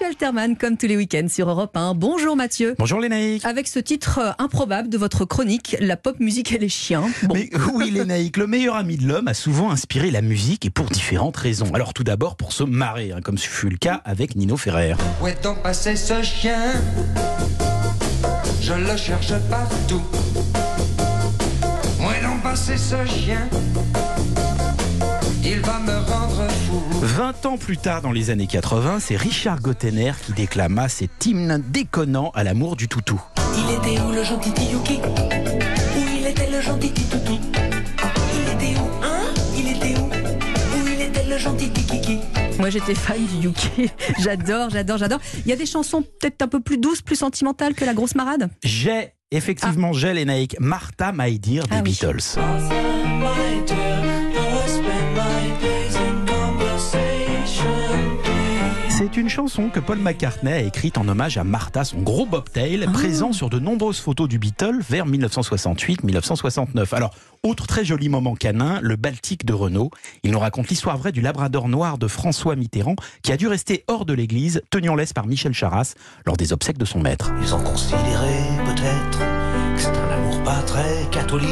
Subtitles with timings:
[0.00, 1.92] Mathieu Alterman, comme tous les week-ends sur Europe 1.
[1.92, 2.74] Bonjour Mathieu.
[2.78, 3.44] Bonjour Lénaïque.
[3.44, 7.04] Avec ce titre euh, improbable de votre chronique, La pop musique et les chiens.
[7.24, 7.34] Bon.
[7.34, 10.86] Mais oui Lénaïque, le meilleur ami de l'homme a souvent inspiré la musique et pour
[10.86, 11.70] différentes raisons.
[11.74, 14.94] Alors tout d'abord pour se marrer, hein, comme ce fut le cas avec Nino Ferrer.
[15.20, 16.72] Où est donc passé ce chien?
[18.62, 20.02] Je le cherche partout.
[21.98, 23.48] Où est donc passé ce chien?
[25.44, 26.09] Il va me.
[27.20, 31.62] 20 ans plus tard dans les années 80, c'est Richard Gottener qui déclama cet hymne
[31.68, 33.20] déconnant à l'amour du toutou.
[33.58, 39.34] Il était où le gentil Yuki Où il était le gentil Il était où Hein?
[39.54, 40.04] Il était où?
[40.06, 41.70] Où il était le gentil
[42.58, 43.90] Moi j'étais fan du Yuki.
[44.20, 45.20] J'adore, j'adore, j'adore.
[45.44, 48.14] Il y a des chansons peut-être un peu plus douces, plus sentimentales que La Grosse
[48.14, 48.48] Marade?
[48.64, 51.98] J'ai effectivement, j'ai Lénaïque, Martha My Dear des Ah oui.
[59.12, 62.84] C'est une chanson que Paul McCartney a écrite en hommage à Martha, son gros bobtail,
[62.86, 62.92] Ah.
[62.92, 66.94] présent sur de nombreuses photos du Beatle vers 1968-1969.
[66.94, 67.10] Alors,
[67.42, 69.90] autre très joli moment canin, le Baltique de Renault.
[70.22, 73.82] Il nous raconte l'histoire vraie du labrador noir de François Mitterrand, qui a dû rester
[73.88, 75.94] hors de l'église, tenu en laisse par Michel Charras,
[76.24, 77.32] lors des obsèques de son maître.
[77.42, 79.18] Ils ont considéré peut-être
[79.74, 81.48] que c'est un amour pas très catholique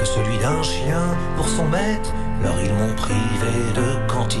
[0.00, 1.02] que celui d'un chien
[1.36, 2.12] pour son maître.
[2.42, 4.40] Alors ils m'ont privé de cantiques.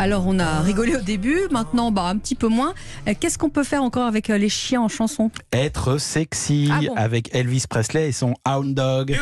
[0.00, 2.72] Alors on a rigolé au début, maintenant bah, un petit peu moins.
[3.06, 5.30] Euh, Qu'est-ce qu'on peut faire encore avec euh, les chiens en chanson?
[5.52, 9.20] Être sexy Ah bon avec Elvis Presley et son Hound Dog.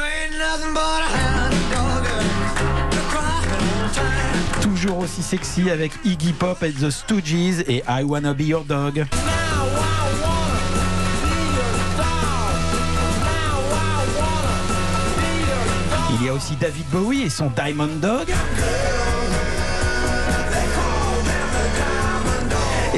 [4.63, 9.05] Toujours aussi sexy avec Iggy Pop et The Stooges et I Wanna Be Your Dog.
[16.21, 18.29] Il y a aussi David Bowie et son Diamond Dog.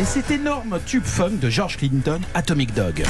[0.01, 3.05] Et cet énorme tube funk de George Clinton, Atomic Dog.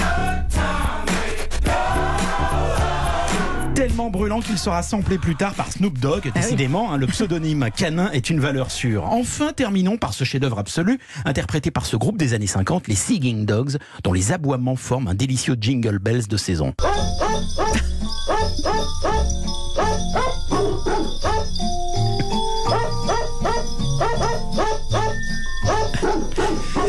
[3.76, 6.32] Tellement brûlant qu'il sera samplé plus tard par Snoop Dogg.
[6.34, 9.04] Décidément, hein, le pseudonyme canin est une valeur sûre.
[9.04, 13.46] Enfin, terminons par ce chef-d'œuvre absolu, interprété par ce groupe des années 50, les Singing
[13.46, 16.74] Dogs, dont les aboiements forment un délicieux jingle bells de saison.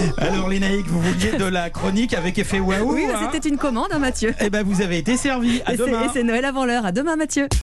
[0.18, 3.90] Alors, Lénaïque, vous vouliez de la chronique avec effet waouh Oui, hein c'était une commande,
[3.92, 4.34] hein, Mathieu.
[4.40, 5.62] Eh ben, vous avez été servi.
[5.66, 6.04] À Et demain.
[6.06, 6.86] et c'est Noël avant l'heure.
[6.86, 7.48] À demain, Mathieu.